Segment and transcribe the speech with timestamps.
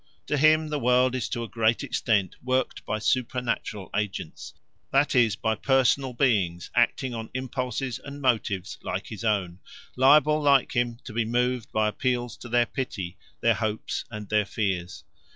[0.25, 4.55] To him the world is to a great extent worked by supernatural agents,
[4.91, 9.59] that is, by personal beings acting on impulses and motives like his own,
[9.95, 14.47] liable like him to be moved by appeals to their pity, their hopes, and their
[14.47, 15.03] fears.